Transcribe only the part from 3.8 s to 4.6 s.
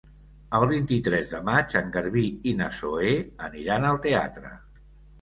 al teatre.